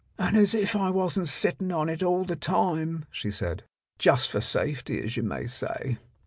"And 0.17 0.35
if 0.35 0.75
I 0.75 0.89
wasn't 0.89 1.27
sitting 1.27 1.71
on 1.71 1.87
it 1.87 2.01
all 2.01 2.23
the 2.25 2.35
time," 2.35 3.05
she 3.11 3.29
said, 3.29 3.65
"just 3.99 4.31
for 4.31 4.41
safety, 4.41 4.99
as 4.99 5.15
you 5.15 5.21
may 5.21 5.45
say. 5.45 5.99